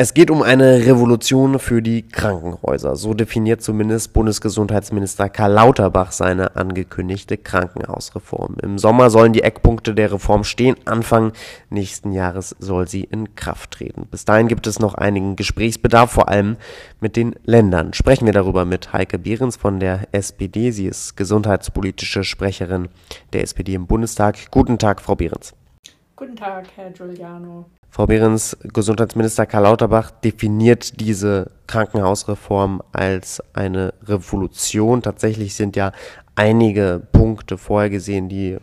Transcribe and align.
Es 0.00 0.14
geht 0.14 0.30
um 0.30 0.42
eine 0.42 0.86
Revolution 0.86 1.58
für 1.58 1.82
die 1.82 2.06
Krankenhäuser. 2.06 2.94
So 2.94 3.14
definiert 3.14 3.62
zumindest 3.62 4.12
Bundesgesundheitsminister 4.12 5.28
Karl 5.28 5.50
Lauterbach 5.50 6.12
seine 6.12 6.54
angekündigte 6.54 7.36
Krankenhausreform. 7.36 8.58
Im 8.62 8.78
Sommer 8.78 9.10
sollen 9.10 9.32
die 9.32 9.42
Eckpunkte 9.42 9.96
der 9.96 10.12
Reform 10.12 10.44
stehen. 10.44 10.76
Anfang 10.84 11.32
nächsten 11.68 12.12
Jahres 12.12 12.54
soll 12.60 12.86
sie 12.86 13.02
in 13.02 13.34
Kraft 13.34 13.72
treten. 13.72 14.06
Bis 14.08 14.24
dahin 14.24 14.46
gibt 14.46 14.68
es 14.68 14.78
noch 14.78 14.94
einigen 14.94 15.34
Gesprächsbedarf, 15.34 16.12
vor 16.12 16.28
allem 16.28 16.58
mit 17.00 17.16
den 17.16 17.34
Ländern. 17.42 17.92
Sprechen 17.92 18.26
wir 18.26 18.32
darüber 18.32 18.64
mit 18.64 18.92
Heike 18.92 19.18
Behrens 19.18 19.56
von 19.56 19.80
der 19.80 20.06
SPD. 20.12 20.70
Sie 20.70 20.86
ist 20.86 21.16
gesundheitspolitische 21.16 22.22
Sprecherin 22.22 22.86
der 23.32 23.42
SPD 23.42 23.74
im 23.74 23.88
Bundestag. 23.88 24.52
Guten 24.52 24.78
Tag, 24.78 25.00
Frau 25.00 25.16
Behrens. 25.16 25.54
Guten 26.14 26.36
Tag, 26.36 26.68
Herr 26.76 26.92
Giuliano. 26.92 27.66
Frau 27.90 28.06
Behrens, 28.06 28.56
Gesundheitsminister 28.62 29.46
Karl 29.46 29.64
Lauterbach 29.64 30.10
definiert 30.10 31.00
diese 31.00 31.50
Krankenhausreform 31.66 32.82
als 32.92 33.42
eine 33.54 33.94
Revolution. 34.06 35.02
Tatsächlich 35.02 35.54
sind 35.54 35.74
ja 35.74 35.92
einige 36.36 37.02
Punkte 37.12 37.58
vorhergesehen, 37.58 38.28
die 38.28 38.58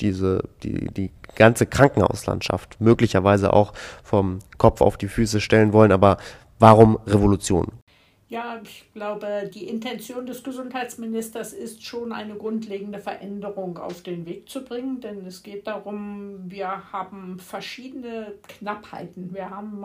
diese, 0.00 0.44
die, 0.62 0.86
die 0.92 1.10
ganze 1.34 1.66
Krankenhauslandschaft 1.66 2.80
möglicherweise 2.80 3.52
auch 3.52 3.72
vom 4.02 4.38
Kopf 4.56 4.80
auf 4.80 4.96
die 4.96 5.08
Füße 5.08 5.40
stellen 5.40 5.72
wollen. 5.72 5.92
Aber 5.92 6.16
warum 6.58 6.98
Revolution? 7.06 7.79
Ja, 8.30 8.60
ich 8.62 8.84
glaube, 8.94 9.50
die 9.52 9.66
Intention 9.66 10.24
des 10.24 10.44
Gesundheitsministers 10.44 11.52
ist 11.52 11.82
schon 11.82 12.12
eine 12.12 12.36
grundlegende 12.36 13.00
Veränderung 13.00 13.76
auf 13.76 14.04
den 14.04 14.24
Weg 14.24 14.48
zu 14.48 14.64
bringen, 14.64 15.00
denn 15.00 15.26
es 15.26 15.42
geht 15.42 15.66
darum, 15.66 16.48
wir 16.48 16.92
haben 16.92 17.40
verschiedene 17.40 18.34
Knappheiten. 18.46 19.34
Wir 19.34 19.50
haben 19.50 19.84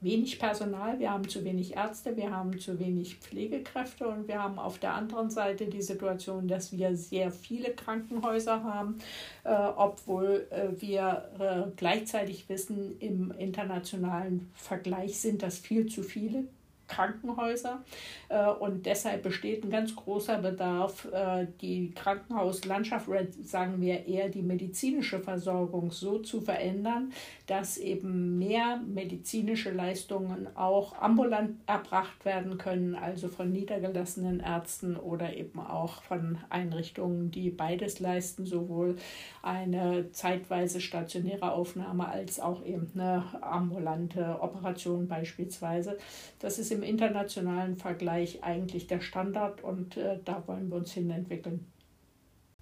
wenig 0.00 0.40
Personal, 0.40 0.98
wir 0.98 1.12
haben 1.12 1.28
zu 1.28 1.44
wenig 1.44 1.76
Ärzte, 1.76 2.16
wir 2.16 2.32
haben 2.32 2.58
zu 2.58 2.80
wenig 2.80 3.18
Pflegekräfte 3.18 4.08
und 4.08 4.26
wir 4.26 4.42
haben 4.42 4.58
auf 4.58 4.80
der 4.80 4.92
anderen 4.94 5.30
Seite 5.30 5.66
die 5.66 5.82
Situation, 5.82 6.48
dass 6.48 6.72
wir 6.72 6.96
sehr 6.96 7.30
viele 7.30 7.70
Krankenhäuser 7.70 8.64
haben, 8.64 8.98
äh, 9.44 9.54
obwohl 9.76 10.48
äh, 10.50 10.70
wir 10.80 11.30
äh, 11.38 11.70
gleichzeitig 11.76 12.48
wissen, 12.48 12.98
im 12.98 13.30
internationalen 13.38 14.50
Vergleich 14.54 15.20
sind 15.20 15.44
das 15.44 15.58
viel 15.58 15.86
zu 15.86 16.02
viele 16.02 16.48
Krankenhäuser. 16.88 17.84
Äh, 18.28 18.48
und 18.48 18.86
deshalb 18.86 19.22
besteht 19.22 19.64
ein 19.64 19.70
ganz 19.70 19.94
großer 19.94 20.38
Bedarf, 20.38 21.06
äh, 21.12 21.46
die 21.60 21.90
Krankenhauslandschaft 21.92 23.08
oder 23.08 23.26
sagen 23.42 23.80
wir 23.80 24.06
eher 24.06 24.28
die 24.28 24.42
medizinische 24.42 25.20
Versorgung 25.20 25.90
so 25.90 26.18
zu 26.18 26.40
verändern, 26.40 27.12
dass 27.46 27.78
eben 27.78 28.38
mehr 28.38 28.80
medizinische 28.86 29.70
Leistungen 29.70 30.48
auch 30.56 31.00
ambulant 31.00 31.56
erbracht 31.66 32.24
werden 32.24 32.58
können, 32.58 32.94
also 32.94 33.28
von 33.28 33.52
niedergelassenen 33.52 34.40
Ärzten 34.40 34.96
oder 34.96 35.36
eben 35.36 35.60
auch 35.60 36.02
von 36.02 36.38
Einrichtungen, 36.50 37.30
die 37.30 37.50
beides 37.50 38.00
leisten, 38.00 38.46
sowohl 38.46 38.96
eine 39.42 40.10
zeitweise 40.12 40.80
stationäre 40.80 41.52
Aufnahme 41.52 42.08
als 42.08 42.40
auch 42.40 42.64
eben 42.64 42.90
eine 42.94 43.24
ambulante 43.42 44.38
Operation 44.40 45.08
beispielsweise. 45.08 45.96
Das 46.40 46.58
ist 46.58 46.70
im 46.72 46.75
internationalen 46.82 47.76
Vergleich 47.76 48.42
eigentlich 48.42 48.86
der 48.86 49.00
Standard 49.00 49.62
und 49.62 49.96
äh, 49.96 50.18
da 50.24 50.42
wollen 50.46 50.68
wir 50.70 50.76
uns 50.76 50.92
hin 50.92 51.10
entwickeln. 51.10 51.66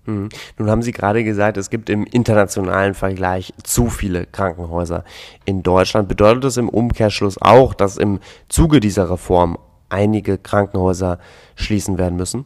Hm. 0.05 0.29
Nun 0.59 0.71
haben 0.71 0.83
Sie 0.83 0.93
gerade 0.93 1.25
gesagt, 1.25 1.57
es 1.57 1.71
gibt 1.71 1.89
im 1.89 2.05
internationalen 2.05 2.95
Vergleich 2.95 3.55
zu 3.63 3.89
viele 3.89 4.27
Krankenhäuser 4.27 5.05
in 5.47 5.63
Deutschland. 5.63 6.09
Bedeutet 6.09 6.45
das 6.45 6.57
im 6.57 6.69
Umkehrschluss 6.69 7.41
auch, 7.41 7.73
dass 7.73 7.97
im 7.97 8.21
Zuge 8.49 8.81
dieser 8.81 9.11
Reform 9.11 9.59
einige 9.89 10.37
Krankenhäuser 10.37 11.19
schließen 11.57 11.97
werden 11.97 12.17
müssen? 12.17 12.45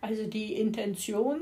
Also 0.00 0.26
die 0.26 0.54
Intention 0.54 1.40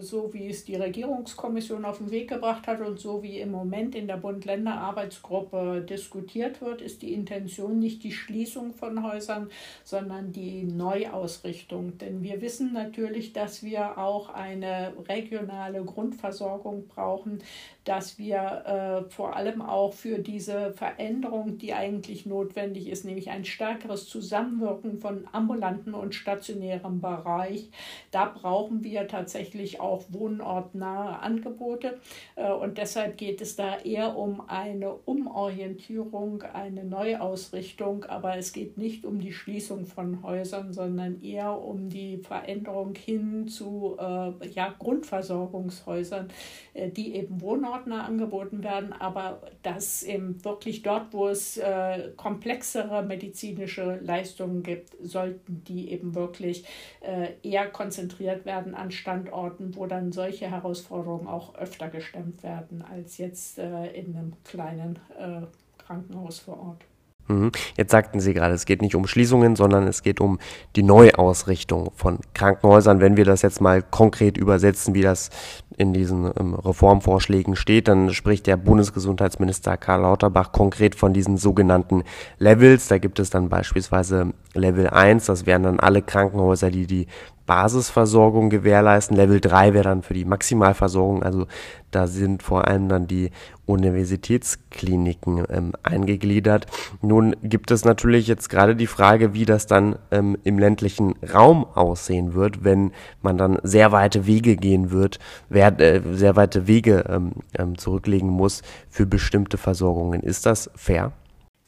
so 0.00 0.32
wie 0.32 0.48
es 0.48 0.64
die 0.64 0.76
Regierungskommission 0.76 1.84
auf 1.84 1.98
den 1.98 2.10
Weg 2.10 2.28
gebracht 2.28 2.66
hat 2.66 2.80
und 2.80 3.00
so 3.00 3.22
wie 3.22 3.40
im 3.40 3.50
Moment 3.50 3.94
in 3.94 4.06
der 4.06 4.16
Bund-Länder-Arbeitsgruppe 4.16 5.84
diskutiert 5.88 6.60
wird, 6.60 6.80
ist 6.80 7.02
die 7.02 7.12
Intention 7.12 7.78
nicht 7.80 8.04
die 8.04 8.12
Schließung 8.12 8.72
von 8.72 9.02
Häusern, 9.02 9.50
sondern 9.82 10.32
die 10.32 10.62
Neuausrichtung. 10.62 11.98
Denn 11.98 12.22
wir 12.22 12.40
wissen 12.40 12.72
natürlich, 12.72 13.32
dass 13.32 13.62
wir 13.62 13.98
auch 13.98 14.28
eine 14.28 14.92
regionale 15.08 15.84
Grundversorgung 15.84 16.86
brauchen, 16.86 17.42
dass 17.84 18.18
wir 18.18 19.04
äh, 19.06 19.10
vor 19.10 19.36
allem 19.36 19.60
auch 19.60 19.92
für 19.92 20.18
diese 20.18 20.72
Veränderung, 20.72 21.58
die 21.58 21.74
eigentlich 21.74 22.24
notwendig 22.24 22.88
ist, 22.88 23.04
nämlich 23.04 23.30
ein 23.30 23.44
stärkeres 23.44 24.08
Zusammenwirken 24.08 24.98
von 24.98 25.28
ambulanten 25.32 25.92
und 25.92 26.14
stationärem 26.14 27.02
Bereich, 27.02 27.68
da 28.10 28.24
brauchen 28.24 28.82
wir 28.82 29.06
tatsächlich 29.06 29.80
auch 29.80 30.04
wohnortnahe 30.08 31.18
Angebote. 31.20 31.98
Äh, 32.36 32.50
und 32.50 32.78
deshalb 32.78 33.18
geht 33.18 33.42
es 33.42 33.54
da 33.54 33.76
eher 33.78 34.16
um 34.16 34.48
eine 34.48 34.94
Umorientierung, 34.94 36.42
eine 36.42 36.84
Neuausrichtung. 36.84 38.04
Aber 38.04 38.38
es 38.38 38.54
geht 38.54 38.78
nicht 38.78 39.04
um 39.04 39.20
die 39.20 39.32
Schließung 39.32 39.84
von 39.84 40.22
Häusern, 40.22 40.72
sondern 40.72 41.22
eher 41.22 41.60
um 41.60 41.90
die 41.90 42.16
Veränderung 42.16 42.94
hin 42.94 43.46
zu 43.46 43.96
äh, 44.00 44.48
ja, 44.48 44.74
Grundversorgungshäusern, 44.78 46.28
äh, 46.72 46.88
die 46.88 47.14
eben 47.16 47.42
wohnortnah 47.42 47.73
Partner 47.74 48.04
angeboten 48.04 48.62
werden, 48.62 48.92
aber 48.92 49.40
dass 49.64 50.04
eben 50.04 50.44
wirklich 50.44 50.82
dort, 50.82 51.12
wo 51.12 51.26
es 51.26 51.56
äh, 51.56 52.12
komplexere 52.16 53.02
medizinische 53.02 53.98
Leistungen 54.00 54.62
gibt, 54.62 54.94
sollten 55.02 55.64
die 55.66 55.90
eben 55.90 56.14
wirklich 56.14 56.64
äh, 57.00 57.30
eher 57.42 57.66
konzentriert 57.66 58.44
werden 58.44 58.76
an 58.76 58.92
Standorten, 58.92 59.74
wo 59.74 59.86
dann 59.86 60.12
solche 60.12 60.48
Herausforderungen 60.48 61.26
auch 61.26 61.56
öfter 61.56 61.88
gestemmt 61.88 62.44
werden, 62.44 62.84
als 62.88 63.18
jetzt 63.18 63.58
äh, 63.58 63.86
in 63.88 64.16
einem 64.16 64.34
kleinen 64.44 65.00
äh, 65.18 65.40
Krankenhaus 65.84 66.38
vor 66.38 66.60
Ort. 66.60 66.84
Mhm. 67.28 67.52
Jetzt 67.76 67.90
sagten 67.90 68.20
Sie 68.20 68.34
gerade, 68.34 68.54
es 68.54 68.66
geht 68.66 68.82
nicht 68.82 68.94
um 68.94 69.06
Schließungen, 69.06 69.56
sondern 69.56 69.86
es 69.86 70.02
geht 70.02 70.20
um 70.20 70.38
die 70.76 70.82
Neuausrichtung 70.82 71.90
von 71.94 72.18
Krankenhäusern. 72.34 73.00
Wenn 73.00 73.16
wir 73.16 73.24
das 73.24 73.42
jetzt 73.42 73.60
mal 73.60 73.82
konkret 73.82 74.36
übersetzen, 74.36 74.94
wie 74.94 75.02
das 75.02 75.30
in 75.76 75.92
diesen 75.92 76.30
ähm, 76.38 76.54
Reformvorschlägen 76.54 77.56
steht, 77.56 77.88
dann 77.88 78.12
spricht 78.12 78.46
der 78.46 78.56
Bundesgesundheitsminister 78.56 79.76
Karl 79.76 80.02
Lauterbach 80.02 80.52
konkret 80.52 80.94
von 80.94 81.12
diesen 81.12 81.36
sogenannten 81.36 82.04
Levels. 82.38 82.88
Da 82.88 82.98
gibt 82.98 83.18
es 83.18 83.30
dann 83.30 83.48
beispielsweise 83.48 84.32
Level 84.54 84.88
1, 84.88 85.26
das 85.26 85.46
wären 85.46 85.64
dann 85.64 85.80
alle 85.80 86.02
Krankenhäuser, 86.02 86.70
die 86.70 86.86
die 86.86 87.06
Basisversorgung 87.46 88.48
gewährleisten. 88.48 89.16
Level 89.16 89.40
3 89.40 89.74
wäre 89.74 89.84
dann 89.84 90.02
für 90.02 90.14
die 90.14 90.24
Maximalversorgung, 90.24 91.22
also 91.22 91.46
da 91.90 92.06
sind 92.06 92.42
vor 92.42 92.66
allem 92.66 92.88
dann 92.88 93.06
die 93.06 93.30
Universitätskliniken 93.66 95.44
ähm, 95.48 95.72
eingegliedert. 95.82 96.66
Nun 97.02 97.36
gibt 97.42 97.70
es 97.70 97.84
natürlich 97.84 98.26
jetzt 98.26 98.48
gerade 98.48 98.76
die 98.76 98.86
Frage, 98.86 99.32
wie 99.32 99.44
das 99.44 99.66
dann 99.66 99.96
ähm, 100.10 100.36
im 100.44 100.58
ländlichen 100.58 101.14
Raum 101.32 101.64
aussehen 101.74 102.34
wird, 102.34 102.64
wenn 102.64 102.92
man 103.22 103.38
dann 103.38 103.58
sehr 103.62 103.92
weite 103.92 104.26
Wege 104.26 104.56
gehen 104.56 104.90
wird, 104.90 105.18
wer, 105.48 105.63
äh, 105.70 106.00
sehr 106.12 106.36
weite 106.36 106.66
Wege 106.66 107.04
ähm, 107.08 107.32
ähm 107.58 107.78
zurücklegen 107.78 108.28
muss 108.28 108.62
für 108.88 109.06
bestimmte 109.06 109.58
Versorgungen. 109.58 110.22
Ist 110.22 110.46
das 110.46 110.70
fair? 110.74 111.12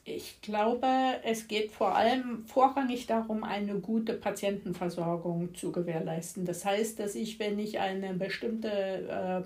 Ich 0.09 0.41
glaube, 0.41 0.87
es 1.25 1.49
geht 1.49 1.73
vor 1.73 1.97
allem 1.97 2.45
vorrangig 2.47 3.09
darum, 3.09 3.43
eine 3.43 3.81
gute 3.81 4.13
Patientenversorgung 4.15 5.53
zu 5.57 5.73
gewährleisten. 5.73 6.45
Das 6.45 6.65
heißt, 6.65 7.01
dass 7.01 7.17
ich, 7.17 7.41
wenn 7.41 7.59
ich 7.59 7.81
eine 7.81 8.15
bestimmte 8.15 9.45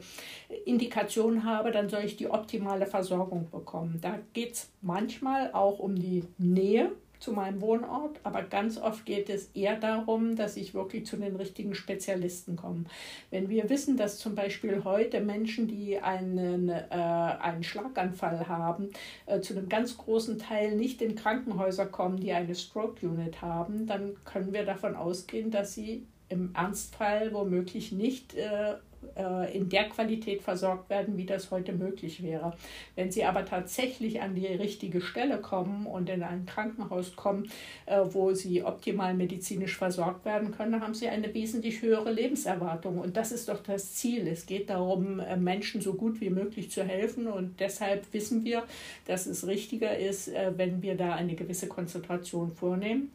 äh, 0.51 0.55
Indikation 0.67 1.45
habe, 1.45 1.71
dann 1.71 1.89
soll 1.89 2.03
ich 2.05 2.19
die 2.19 2.29
optimale 2.29 2.85
Versorgung 2.85 3.49
bekommen. 3.51 4.01
Da 4.03 4.19
geht 4.35 4.53
es 4.53 4.71
manchmal 4.83 5.51
auch 5.55 5.79
um 5.79 5.97
die 5.97 6.25
Nähe 6.37 6.93
zu 7.21 7.33
meinem 7.33 7.61
Wohnort, 7.61 8.19
aber 8.25 8.43
ganz 8.43 8.79
oft 8.79 9.05
geht 9.05 9.29
es 9.29 9.51
eher 9.55 9.77
darum, 9.77 10.37
dass 10.37 10.57
ich 10.57 10.75
wirklich 10.75 11.07
zu 11.07 11.17
den 11.17 11.37
richtigen 11.37 11.75
Spezialisten 11.75 12.57
komme. 12.57 12.85
Wenn 13.31 13.49
wir 13.49 13.69
wissen, 13.71 13.97
dass 13.97 14.19
zum 14.19 14.35
Beispiel 14.35 14.83
heute 14.85 15.21
Menschen, 15.21 15.69
die 15.69 15.99
einen, 15.99 16.71
äh, 16.71 16.83
einen 16.91 17.63
Schlaganfall 17.63 18.49
haben, 18.49 18.89
äh, 19.27 19.41
zu 19.41 19.57
einem 19.57 19.69
ganz 19.69 19.99
großen 19.99 20.39
Teil 20.39 20.77
nicht 20.77 21.03
in 21.03 21.15
Krankenhäuser 21.15 21.87
kommen, 21.87 22.17
die 22.17 22.33
eine 22.33 22.55
Stroke 22.55 23.07
Unit 23.07 23.43
haben, 23.43 23.87
dann 23.87 24.17
können 24.25 24.53
wir 24.53 24.65
davon 24.65 24.97
ausgehen, 24.97 25.51
dass 25.51 25.75
sie 25.75 26.07
im 26.31 26.55
Ernstfall 26.55 27.35
womöglich 27.35 27.93
nicht 27.93 28.35
äh, 28.35 28.77
äh, 29.17 29.57
in 29.57 29.69
der 29.69 29.89
Qualität 29.89 30.43
versorgt 30.43 30.91
werden, 30.91 31.17
wie 31.17 31.25
das 31.25 31.51
heute 31.51 31.73
möglich 31.73 32.23
wäre. 32.23 32.53
Wenn 32.97 33.11
sie 33.11 33.25
aber 33.25 33.45
tatsächlich 33.45 34.21
an 34.21 34.35
die 34.35 34.47
richtige 34.47 35.01
Stelle 35.01 35.39
kommen 35.39 35.87
und 35.87 36.11
in 36.11 36.23
ein 36.23 36.47
Krankenhaus 36.47 37.17
kommen, 37.17 37.51
äh, 37.87 38.01
wo 38.05 38.35
sie 38.35 38.63
optimal 38.63 39.15
medizinisch 39.15 39.77
versorgt 39.77 40.25
werden 40.25 40.53
können, 40.53 40.81
haben 40.81 40.95
sie 40.95 41.09
eine 41.09 41.33
wesentlich 41.33 41.83
höhere 41.83 42.13
Lebenserwartung. 42.13 42.99
Und 42.99 43.17
das 43.17 43.33
ist 43.33 43.49
doch 43.49 43.63
das 43.63 43.95
Ziel. 43.95 44.27
Es 44.27 44.47
geht 44.47 44.69
darum, 44.71 45.21
äh, 45.21 45.37
Menschen 45.37 45.81
so 45.81 45.95
gut 45.95 46.21
wie 46.21 46.31
möglich 46.31 46.71
zu 46.71 46.85
helfen. 46.85 47.27
Und 47.27 47.59
deshalb 47.61 48.13
wissen 48.13 48.45
wir, 48.45 48.65
dass 49.07 49.27
es 49.27 49.47
richtiger 49.47 49.97
ist, 49.97 50.31
wenn 50.57 50.83
wir 50.83 50.97
da 50.97 51.15
eine 51.15 51.35
gewisse 51.35 51.69
Konzentration 51.69 52.53
vornehmen. 52.53 53.11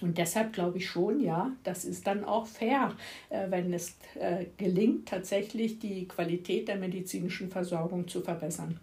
Und 0.00 0.16
deshalb 0.18 0.52
glaube 0.52 0.78
ich 0.78 0.88
schon, 0.88 1.20
ja, 1.20 1.50
das 1.64 1.84
ist 1.84 2.06
dann 2.06 2.24
auch 2.24 2.46
fair, 2.46 2.92
äh, 3.30 3.50
wenn 3.50 3.72
es 3.72 3.96
äh, 4.14 4.46
gelingt, 4.56 5.08
tatsächlich 5.08 5.78
die 5.78 6.06
Qualität 6.06 6.68
der 6.68 6.76
medizinischen 6.76 7.48
Versorgung 7.48 8.06
zu 8.06 8.20
verbessern. 8.20 8.78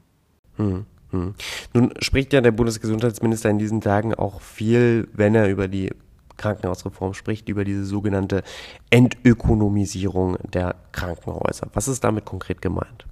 Hm, 0.57 0.85
hm. 1.11 1.35
Nun 1.73 1.93
spricht 1.99 2.33
ja 2.33 2.41
der 2.41 2.51
Bundesgesundheitsminister 2.51 3.49
in 3.49 3.59
diesen 3.59 3.81
Tagen 3.81 4.13
auch 4.13 4.41
viel, 4.41 5.07
wenn 5.13 5.35
er 5.35 5.49
über 5.49 5.67
die 5.67 5.91
Krankenhausreform 6.37 7.13
spricht, 7.13 7.47
über 7.47 7.63
diese 7.63 7.85
sogenannte 7.85 8.43
Entökonomisierung 8.89 10.37
der 10.51 10.75
Krankenhäuser. 10.91 11.69
Was 11.73 11.87
ist 11.87 12.03
damit 12.03 12.25
konkret 12.25 12.61
gemeint? 12.61 13.05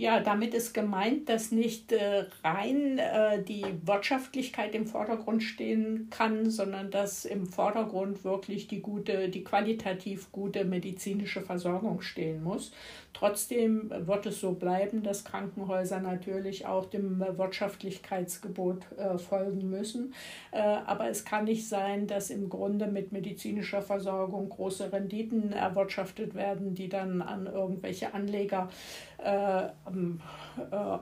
Ja, 0.00 0.20
damit 0.20 0.54
ist 0.54 0.72
gemeint, 0.72 1.28
dass 1.28 1.52
nicht 1.52 1.92
äh, 1.92 2.24
rein 2.42 2.96
äh, 2.96 3.42
die 3.42 3.66
Wirtschaftlichkeit 3.84 4.74
im 4.74 4.86
Vordergrund 4.86 5.42
stehen 5.42 6.08
kann, 6.08 6.48
sondern 6.48 6.90
dass 6.90 7.26
im 7.26 7.44
Vordergrund 7.44 8.24
wirklich 8.24 8.66
die 8.66 8.80
gute, 8.80 9.28
die 9.28 9.44
qualitativ 9.44 10.32
gute 10.32 10.64
medizinische 10.64 11.42
Versorgung 11.42 12.00
stehen 12.00 12.42
muss. 12.42 12.72
Trotzdem 13.12 13.90
wird 13.90 14.24
es 14.24 14.40
so 14.40 14.52
bleiben, 14.52 15.02
dass 15.02 15.24
Krankenhäuser 15.24 16.00
natürlich 16.00 16.64
auch 16.64 16.86
dem 16.86 17.20
Wirtschaftlichkeitsgebot 17.20 18.86
äh, 18.96 19.18
folgen 19.18 19.68
müssen. 19.68 20.14
Äh, 20.52 20.60
aber 20.60 21.10
es 21.10 21.26
kann 21.26 21.44
nicht 21.44 21.68
sein, 21.68 22.06
dass 22.06 22.30
im 22.30 22.48
Grunde 22.48 22.86
mit 22.86 23.12
medizinischer 23.12 23.82
Versorgung 23.82 24.48
große 24.48 24.92
Renditen 24.92 25.52
erwirtschaftet 25.52 26.34
werden, 26.34 26.74
die 26.74 26.88
dann 26.88 27.20
an 27.20 27.46
irgendwelche 27.46 28.14
Anleger 28.14 28.70
äh, 29.18 29.68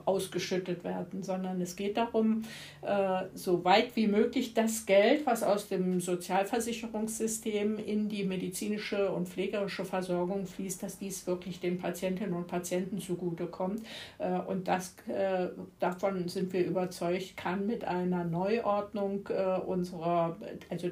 ausgeschüttet 0.05 0.83
werden, 0.83 1.23
sondern 1.23 1.61
es 1.61 1.75
geht 1.75 1.97
darum, 1.97 2.43
äh, 2.81 3.23
so 3.33 3.63
weit 3.63 3.95
wie 3.95 4.07
möglich 4.07 4.53
das 4.53 4.85
Geld, 4.85 5.25
was 5.25 5.43
aus 5.43 5.67
dem 5.67 5.99
Sozialversicherungssystem 5.99 7.77
in 7.77 8.09
die 8.09 8.23
medizinische 8.23 9.11
und 9.11 9.27
pflegerische 9.27 9.85
Versorgung 9.85 10.45
fließt, 10.45 10.83
dass 10.83 10.99
dies 10.99 11.25
wirklich 11.27 11.59
den 11.59 11.77
Patientinnen 11.77 12.33
und 12.33 12.47
Patienten 12.47 12.99
zugutekommt. 12.99 13.81
Äh, 14.17 14.39
und 14.39 14.67
das, 14.67 14.95
äh, 15.07 15.47
davon 15.79 16.27
sind 16.27 16.53
wir 16.53 16.65
überzeugt, 16.65 17.35
kann 17.37 17.65
mit 17.65 17.83
einer 17.83 18.23
Neuordnung 18.23 19.27
äh, 19.29 19.59
unserer, 19.59 20.37
also 20.69 20.89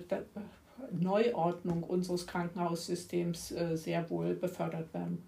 Neuordnung 0.91 1.83
unseres 1.83 2.27
Krankenhaussystems 2.27 3.51
äh, 3.51 3.75
sehr 3.75 4.09
wohl 4.09 4.35
befördert 4.35 4.93
werden. 4.93 5.23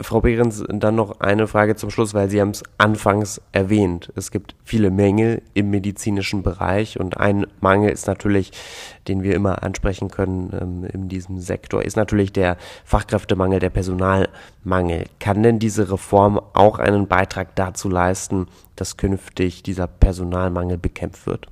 Frau 0.00 0.20
Behrens, 0.20 0.64
dann 0.68 0.94
noch 0.94 1.20
eine 1.20 1.48
Frage 1.48 1.74
zum 1.74 1.90
Schluss, 1.90 2.14
weil 2.14 2.30
Sie 2.30 2.40
haben 2.40 2.50
es 2.50 2.62
anfangs 2.78 3.40
erwähnt. 3.50 4.12
Es 4.14 4.30
gibt 4.30 4.54
viele 4.62 4.92
Mängel 4.92 5.42
im 5.54 5.70
medizinischen 5.70 6.44
Bereich 6.44 7.00
und 7.00 7.16
ein 7.16 7.46
Mangel 7.60 7.90
ist 7.90 8.06
natürlich, 8.06 8.52
den 9.08 9.24
wir 9.24 9.34
immer 9.34 9.64
ansprechen 9.64 10.08
können 10.08 10.50
ähm, 10.58 10.84
in 10.84 11.08
diesem 11.08 11.40
Sektor, 11.40 11.82
ist 11.82 11.96
natürlich 11.96 12.32
der 12.32 12.58
Fachkräftemangel, 12.84 13.58
der 13.58 13.70
Personalmangel. 13.70 15.06
Kann 15.18 15.42
denn 15.42 15.58
diese 15.58 15.90
Reform 15.90 16.40
auch 16.52 16.78
einen 16.78 17.08
Beitrag 17.08 17.56
dazu 17.56 17.88
leisten, 17.88 18.46
dass 18.76 18.98
künftig 18.98 19.64
dieser 19.64 19.88
Personalmangel 19.88 20.78
bekämpft 20.78 21.26
wird? 21.26 21.48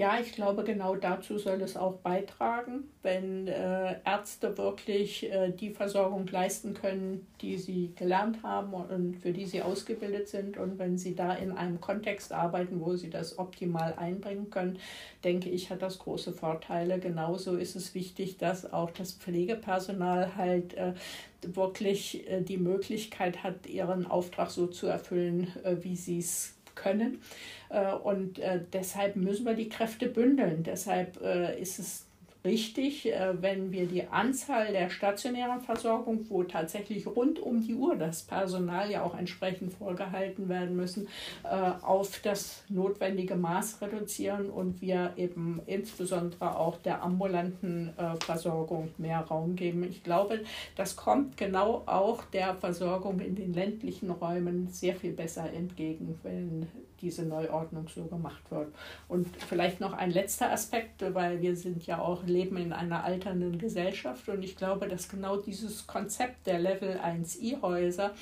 Ja, 0.00 0.18
ich 0.18 0.32
glaube, 0.32 0.64
genau 0.64 0.96
dazu 0.96 1.36
soll 1.36 1.60
es 1.60 1.76
auch 1.76 1.96
beitragen, 1.96 2.84
wenn 3.02 3.46
äh, 3.48 3.96
Ärzte 4.02 4.56
wirklich 4.56 5.30
äh, 5.30 5.50
die 5.50 5.74
Versorgung 5.74 6.26
leisten 6.26 6.72
können, 6.72 7.26
die 7.42 7.58
sie 7.58 7.92
gelernt 7.96 8.42
haben 8.42 8.72
und 8.72 9.18
für 9.18 9.32
die 9.32 9.44
sie 9.44 9.60
ausgebildet 9.60 10.28
sind. 10.28 10.56
Und 10.56 10.78
wenn 10.78 10.96
sie 10.96 11.14
da 11.14 11.34
in 11.34 11.52
einem 11.52 11.82
Kontext 11.82 12.32
arbeiten, 12.32 12.80
wo 12.80 12.96
sie 12.96 13.10
das 13.10 13.38
optimal 13.38 13.92
einbringen 13.98 14.48
können, 14.48 14.78
denke 15.22 15.50
ich, 15.50 15.68
hat 15.68 15.82
das 15.82 15.98
große 15.98 16.32
Vorteile. 16.32 16.98
Genauso 16.98 17.58
ist 17.58 17.76
es 17.76 17.94
wichtig, 17.94 18.38
dass 18.38 18.72
auch 18.72 18.92
das 18.92 19.12
Pflegepersonal 19.12 20.34
halt 20.34 20.72
äh, 20.78 20.94
wirklich 21.42 22.26
äh, 22.26 22.40
die 22.40 22.56
Möglichkeit 22.56 23.42
hat, 23.42 23.66
ihren 23.66 24.06
Auftrag 24.06 24.50
so 24.50 24.66
zu 24.66 24.86
erfüllen, 24.86 25.52
äh, 25.62 25.76
wie 25.82 25.96
sie 25.96 26.20
es 26.20 26.54
können. 26.74 27.22
Äh, 27.68 27.92
und 27.92 28.38
äh, 28.38 28.60
deshalb 28.72 29.16
müssen 29.16 29.46
wir 29.46 29.54
die 29.54 29.68
Kräfte 29.68 30.06
bündeln. 30.06 30.62
Deshalb 30.62 31.20
äh, 31.22 31.60
ist 31.60 31.78
es 31.78 32.06
richtig, 32.44 33.12
äh, 33.12 33.40
wenn 33.40 33.72
wir 33.72 33.86
die 33.86 34.06
Anzahl 34.06 34.72
der 34.72 34.90
stationären 34.90 35.60
Versorgung, 35.60 36.26
wo 36.28 36.42
tatsächlich 36.44 37.06
rund 37.06 37.38
um 37.38 37.60
die 37.60 37.74
Uhr 37.74 37.96
das 37.96 38.22
Personal 38.22 38.90
ja 38.90 39.02
auch 39.02 39.16
entsprechend 39.16 39.72
vorgehalten 39.72 40.48
werden 40.48 40.76
müssen, 40.76 41.08
äh, 41.44 41.48
auf 41.48 42.20
das 42.22 42.64
notwendige 42.68 43.36
Maß 43.36 43.82
reduzieren 43.82 44.50
und 44.50 44.80
wir 44.80 45.12
eben 45.16 45.60
insbesondere 45.66 46.56
auch 46.56 46.78
der 46.78 47.02
ambulanten 47.02 47.90
äh, 47.96 48.16
Versorgung 48.24 48.90
mehr 48.98 49.20
Raum 49.20 49.56
geben. 49.56 49.84
Ich 49.84 50.02
glaube, 50.02 50.40
das 50.76 50.96
kommt 50.96 51.36
genau 51.36 51.82
auch 51.86 52.24
der 52.24 52.54
Versorgung 52.54 53.20
in 53.20 53.34
den 53.34 53.52
ländlichen 53.52 54.10
Räumen 54.10 54.68
sehr 54.68 54.94
viel 54.94 55.12
besser 55.12 55.52
entgegen, 55.52 56.18
wenn 56.22 56.66
diese 57.00 57.24
Neuordnung 57.24 57.88
so 57.88 58.04
gemacht 58.04 58.42
wird. 58.50 58.68
Und 59.08 59.28
vielleicht 59.36 59.80
noch 59.80 59.92
ein 59.92 60.10
letzter 60.10 60.52
Aspekt, 60.52 61.02
weil 61.14 61.40
wir 61.40 61.56
sind 61.56 61.86
ja 61.86 62.00
auch 62.00 62.26
leben 62.30 62.56
in 62.56 62.72
einer 62.72 63.04
alternden 63.04 63.58
Gesellschaft. 63.58 64.28
Und 64.28 64.42
ich 64.42 64.56
glaube, 64.56 64.88
dass 64.88 65.08
genau 65.08 65.36
dieses 65.36 65.86
Konzept 65.86 66.46
der 66.46 66.58
Level 66.58 66.98
1 66.98 67.40
I-Häuser 67.40 68.12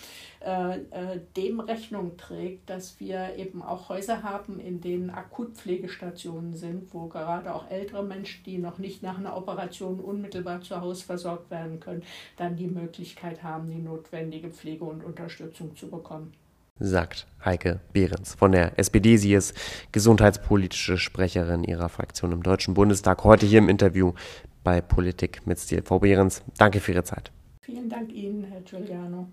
äh, 0.41 0.79
äh, 0.79 1.21
dem 1.37 1.61
Rechnung 1.61 2.17
trägt, 2.17 2.71
dass 2.71 2.99
wir 3.01 3.37
eben 3.37 3.63
auch 3.63 3.89
Häuser 3.89 4.23
haben, 4.23 4.59
in 4.59 4.81
denen 4.81 5.11
Akutpflegestationen 5.11 6.55
sind, 6.55 6.93
wo 6.93 7.07
gerade 7.07 7.55
auch 7.55 7.71
ältere 7.71 8.03
Menschen, 8.03 8.45
die 8.45 8.59
noch 8.59 8.79
nicht 8.79 9.03
nach 9.03 9.19
einer 9.19 9.37
Operation 9.37 10.01
unmittelbar 10.01 10.63
zu 10.63 10.81
Hause 10.81 11.05
versorgt 11.05 11.51
werden 11.51 11.81
können, 11.81 12.03
dann 12.37 12.57
die 12.57 12.69
Möglichkeit 12.69 13.43
haben, 13.43 13.71
die 13.71 13.79
notwendige 13.79 14.51
Pflege 14.51 14.85
und 14.85 15.05
Unterstützung 15.05 15.77
zu 15.77 15.89
bekommen 15.89 16.33
sagt 16.79 17.27
Heike 17.45 17.81
Behrens 17.93 18.35
von 18.35 18.53
der 18.53 18.79
SPD. 18.79 19.17
Sie 19.17 19.35
ist 19.35 19.55
gesundheitspolitische 19.93 20.99
Sprecherin 20.99 21.65
ihrer 21.65 21.89
Fraktion 21.89 22.33
im 22.33 22.43
Deutschen 22.43 22.75
Bundestag. 22.75 23.25
Heute 23.25 23.47
hier 23.47 23.59
im 23.59 23.69
Interview 23.69 24.13
bei 24.65 24.81
Politik 24.81 25.47
mit 25.47 25.59
Stil. 25.59 25.83
Frau 25.83 26.01
Behrens, 26.01 26.43
danke 26.59 26.81
für 26.81 26.93
Ihre 26.93 27.05
Zeit. 27.05 27.33
Vielen 27.63 27.89
Dank 27.89 28.13
Ihnen, 28.13 28.45
Herr 28.45 28.61
Giuliano. 28.61 29.29